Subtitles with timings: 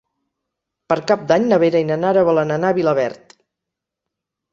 [0.91, 3.37] Per Cap d'Any na Vera i na Nara volen anar a Vilaverd.